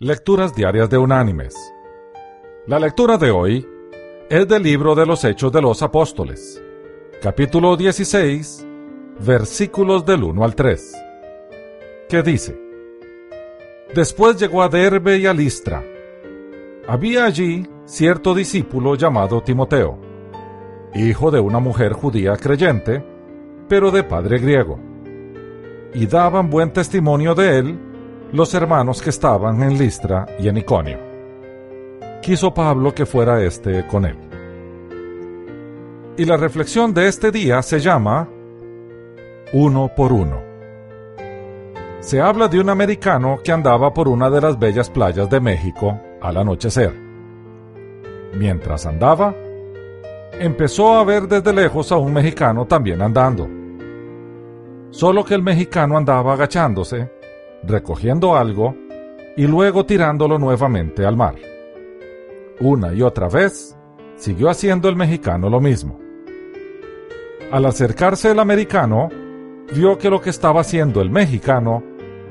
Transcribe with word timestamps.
Lecturas 0.00 0.54
Diarias 0.54 0.88
de 0.90 0.96
Unánimes. 0.96 1.56
La 2.68 2.78
lectura 2.78 3.18
de 3.18 3.32
hoy 3.32 3.66
es 4.30 4.46
del 4.46 4.62
libro 4.62 4.94
de 4.94 5.04
los 5.04 5.24
Hechos 5.24 5.50
de 5.50 5.60
los 5.60 5.82
Apóstoles, 5.82 6.62
capítulo 7.20 7.76
16, 7.76 8.64
versículos 9.26 10.06
del 10.06 10.22
1 10.22 10.44
al 10.44 10.54
3, 10.54 10.94
que 12.08 12.22
dice, 12.22 12.56
Después 13.92 14.38
llegó 14.38 14.62
a 14.62 14.68
Derbe 14.68 15.18
y 15.18 15.26
a 15.26 15.34
Listra. 15.34 15.82
Había 16.86 17.24
allí 17.24 17.66
cierto 17.84 18.36
discípulo 18.36 18.94
llamado 18.94 19.42
Timoteo, 19.42 19.98
hijo 20.94 21.32
de 21.32 21.40
una 21.40 21.58
mujer 21.58 21.92
judía 21.92 22.36
creyente, 22.36 23.04
pero 23.68 23.90
de 23.90 24.04
padre 24.04 24.38
griego, 24.38 24.78
y 25.92 26.06
daban 26.06 26.50
buen 26.50 26.72
testimonio 26.72 27.34
de 27.34 27.58
él 27.58 27.87
los 28.32 28.52
hermanos 28.52 29.00
que 29.00 29.10
estaban 29.10 29.62
en 29.62 29.78
Listra 29.78 30.26
y 30.38 30.48
en 30.48 30.58
Iconio. 30.58 30.98
Quiso 32.20 32.52
Pablo 32.52 32.94
que 32.94 33.06
fuera 33.06 33.42
éste 33.42 33.86
con 33.86 34.04
él. 34.04 34.16
Y 36.16 36.24
la 36.24 36.36
reflexión 36.36 36.92
de 36.92 37.08
este 37.08 37.30
día 37.30 37.62
se 37.62 37.80
llama 37.80 38.28
Uno 39.52 39.90
por 39.96 40.12
uno. 40.12 40.42
Se 42.00 42.20
habla 42.20 42.48
de 42.48 42.60
un 42.60 42.68
americano 42.68 43.38
que 43.42 43.52
andaba 43.52 43.94
por 43.94 44.08
una 44.08 44.28
de 44.28 44.40
las 44.40 44.58
bellas 44.58 44.90
playas 44.90 45.30
de 45.30 45.40
México 45.40 45.98
al 46.20 46.36
anochecer. 46.36 46.94
Mientras 48.34 48.84
andaba, 48.84 49.34
empezó 50.38 50.98
a 50.98 51.04
ver 51.04 51.28
desde 51.28 51.52
lejos 51.52 51.90
a 51.92 51.96
un 51.96 52.12
mexicano 52.12 52.66
también 52.66 53.00
andando. 53.00 53.48
Solo 54.90 55.24
que 55.24 55.34
el 55.34 55.42
mexicano 55.42 55.96
andaba 55.96 56.34
agachándose 56.34 57.17
recogiendo 57.62 58.36
algo 58.36 58.74
y 59.36 59.46
luego 59.46 59.86
tirándolo 59.86 60.38
nuevamente 60.38 61.06
al 61.06 61.16
mar. 61.16 61.36
Una 62.60 62.92
y 62.92 63.02
otra 63.02 63.28
vez, 63.28 63.76
siguió 64.16 64.50
haciendo 64.50 64.88
el 64.88 64.96
mexicano 64.96 65.48
lo 65.48 65.60
mismo. 65.60 65.98
Al 67.52 67.64
acercarse 67.64 68.30
el 68.30 68.40
americano, 68.40 69.08
vio 69.74 69.96
que 69.96 70.10
lo 70.10 70.20
que 70.20 70.30
estaba 70.30 70.60
haciendo 70.60 71.00
el 71.00 71.10
mexicano 71.10 71.82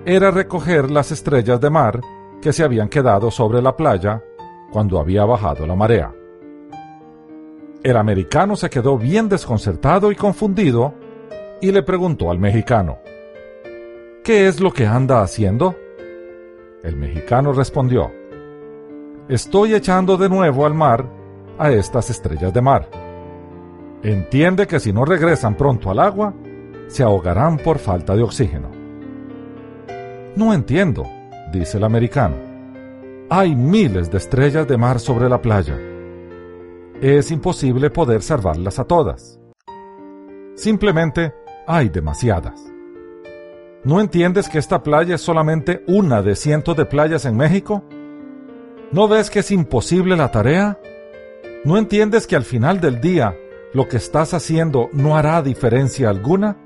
era 0.05 0.31
recoger 0.31 0.91
las 0.91 1.11
estrellas 1.11 1.59
de 1.59 1.69
mar 1.69 2.01
que 2.41 2.53
se 2.53 2.63
habían 2.63 2.89
quedado 2.89 3.31
sobre 3.31 3.61
la 3.61 3.75
playa 3.75 4.21
cuando 4.71 4.99
había 4.99 5.25
bajado 5.25 5.65
la 5.65 5.75
marea. 5.75 6.13
El 7.83 7.95
americano 7.95 8.55
se 8.55 8.69
quedó 8.69 8.97
bien 8.97 9.29
desconcertado 9.29 10.11
y 10.11 10.15
confundido 10.15 10.93
y 11.61 11.71
le 11.71 11.83
preguntó 11.83 12.29
al 12.31 12.39
mexicano, 12.39 12.99
¿Qué 14.27 14.49
es 14.49 14.59
lo 14.59 14.73
que 14.73 14.85
anda 14.85 15.21
haciendo? 15.21 15.73
El 16.83 16.97
mexicano 16.97 17.53
respondió, 17.53 18.11
Estoy 19.29 19.73
echando 19.73 20.17
de 20.17 20.27
nuevo 20.27 20.65
al 20.65 20.73
mar 20.73 21.09
a 21.57 21.71
estas 21.71 22.09
estrellas 22.09 22.53
de 22.53 22.61
mar. 22.61 22.89
Entiende 24.03 24.67
que 24.67 24.81
si 24.81 24.91
no 24.91 25.05
regresan 25.05 25.55
pronto 25.55 25.89
al 25.89 25.99
agua, 25.99 26.33
se 26.87 27.03
ahogarán 27.03 27.55
por 27.55 27.79
falta 27.79 28.17
de 28.17 28.23
oxígeno. 28.23 28.69
No 30.35 30.53
entiendo, 30.53 31.05
dice 31.53 31.77
el 31.77 31.85
americano. 31.85 32.35
Hay 33.29 33.55
miles 33.55 34.11
de 34.11 34.17
estrellas 34.17 34.67
de 34.67 34.77
mar 34.77 34.99
sobre 34.99 35.29
la 35.29 35.41
playa. 35.41 35.79
Es 36.99 37.31
imposible 37.31 37.91
poder 37.91 38.21
salvarlas 38.21 38.77
a 38.77 38.83
todas. 38.83 39.39
Simplemente 40.55 41.33
hay 41.65 41.87
demasiadas. 41.87 42.73
¿No 43.87 44.01
entiendes 44.01 44.49
que 44.49 44.59
esta 44.59 44.83
playa 44.83 45.15
es 45.15 45.21
solamente 45.21 45.81
una 45.87 46.21
de 46.21 46.35
cientos 46.35 46.75
de 46.75 46.83
playas 46.83 47.23
en 47.23 47.37
México? 47.37 47.85
¿No 48.91 49.07
ves 49.07 49.29
que 49.29 49.39
es 49.39 49.49
imposible 49.49 50.17
la 50.17 50.29
tarea? 50.29 50.77
¿No 51.63 51.77
entiendes 51.77 52.27
que 52.27 52.35
al 52.35 52.43
final 52.43 52.81
del 52.81 52.99
día 52.99 53.37
lo 53.71 53.87
que 53.87 53.95
estás 53.95 54.33
haciendo 54.33 54.89
no 54.91 55.15
hará 55.15 55.41
diferencia 55.41 56.09
alguna? 56.09 56.57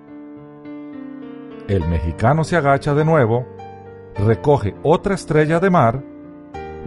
El 1.68 1.88
mexicano 1.88 2.44
se 2.44 2.56
agacha 2.58 2.96
de 2.96 3.06
nuevo, 3.06 3.46
recoge 4.16 4.74
otra 4.82 5.14
estrella 5.14 5.60
de 5.60 5.70
mar, 5.70 6.04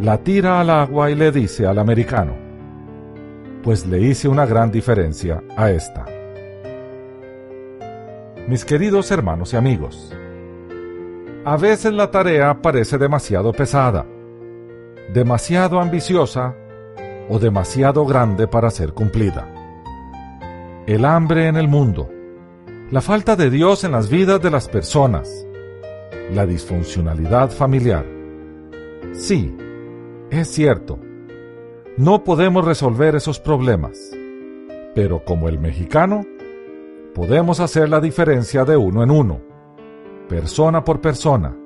la 0.01 0.19
tira 0.19 0.59
al 0.59 0.71
agua 0.71 1.13
y 1.13 1.15
le 1.15 1.31
dice 1.31 1.65
al 1.65 1.79
americano, 1.79 2.35
pues 3.63 3.87
le 3.87 4.01
hice 4.01 4.27
una 4.27 4.47
gran 4.47 4.73
diferencia 4.73 5.45
a 5.57 5.71
esta. 5.71 6.05
Mis 8.49 8.65
queridos 8.65 9.13
hermanos 9.13 9.53
y 9.53 9.57
amigos, 9.57 10.13
a 11.45 11.57
veces 11.59 11.93
la 11.93 12.11
tarea 12.11 12.63
parece 12.63 12.97
demasiado 12.97 13.53
pesada, 13.53 14.07
demasiado 15.13 15.79
ambiciosa 15.79 16.57
o 17.29 17.39
demasiado 17.39 18.07
grande 18.07 18.49
para 18.49 18.71
ser 18.71 18.95
cumplida. 18.95 19.51
El 20.87 21.05
hambre 21.05 21.49
en 21.49 21.57
el 21.57 21.69
mundo, 21.69 22.09
la 22.91 23.03
falta 23.03 23.37
de 23.37 23.51
Dios 23.51 23.85
en 23.85 23.93
las 23.93 24.09
vidas 24.09 24.41
de 24.41 24.51
las 24.51 24.69
personas, 24.69 25.47
la 26.33 26.47
disfuncionalidad 26.47 27.51
familiar. 27.51 28.07
Sí, 29.13 29.55
es 30.31 30.49
cierto, 30.49 30.99
no 31.99 32.25
podemos 32.25 32.65
resolver 32.65 33.17
esos 33.17 33.39
problemas, 33.39 33.99
pero 34.95 35.25
como 35.27 35.51
el 35.51 35.59
mexicano, 35.59 36.23
podemos 37.15 37.61
hacer 37.61 37.91
la 37.91 38.01
diferencia 38.01 38.65
de 38.65 38.79
uno 38.79 39.03
en 39.03 39.11
uno 39.11 39.54
persona 40.29 40.85
por 40.85 41.01
persona, 41.01 41.57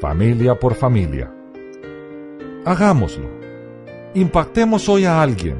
familia 0.00 0.58
por 0.58 0.74
familia. 0.74 1.32
Hagámoslo. 2.64 3.28
Impactemos 4.14 4.88
hoy 4.88 5.04
a 5.04 5.20
alguien. 5.20 5.56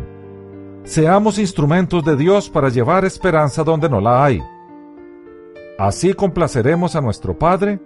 Seamos 0.84 1.38
instrumentos 1.38 2.04
de 2.04 2.16
Dios 2.16 2.48
para 2.48 2.68
llevar 2.68 3.04
esperanza 3.04 3.64
donde 3.64 3.88
no 3.88 4.00
la 4.00 4.24
hay. 4.24 4.40
Así 5.78 6.14
complaceremos 6.14 6.94
a 6.94 7.00
nuestro 7.00 7.36
Padre 7.36 7.80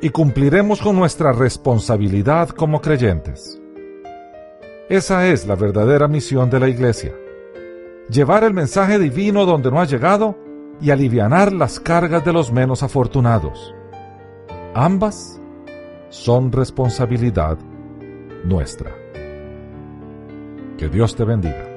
y 0.00 0.10
cumpliremos 0.10 0.80
con 0.80 0.96
nuestra 0.96 1.32
responsabilidad 1.32 2.48
como 2.48 2.80
creyentes. 2.80 3.60
Esa 4.88 5.28
es 5.28 5.46
la 5.46 5.54
verdadera 5.54 6.08
misión 6.08 6.50
de 6.50 6.58
la 6.58 6.68
Iglesia. 6.68 7.14
Llevar 8.08 8.42
el 8.42 8.52
mensaje 8.52 8.98
divino 8.98 9.46
donde 9.46 9.70
no 9.70 9.80
ha 9.80 9.84
llegado 9.84 10.36
y 10.80 10.90
alivianar 10.90 11.52
las 11.52 11.78
cargas 11.78 12.24
de 12.24 12.32
los 12.32 12.52
menos 12.52 12.82
afortunados. 12.82 13.74
Ambas 14.74 15.40
son 16.08 16.52
responsabilidad 16.52 17.58
nuestra. 18.44 18.90
Que 20.78 20.88
Dios 20.88 21.14
te 21.14 21.24
bendiga. 21.24 21.69